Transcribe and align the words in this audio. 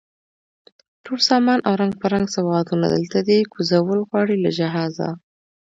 ټول 1.05 1.19
سامان 1.29 1.59
او 1.67 1.73
رنګ 1.81 1.93
په 2.01 2.05
رنګ 2.13 2.25
سوغاتونه، 2.35 2.85
دلته 2.95 3.19
دی 3.27 3.39
کوزول 3.53 3.99
غواړي 4.09 4.35
له 4.43 4.49
جهازه 4.59 5.09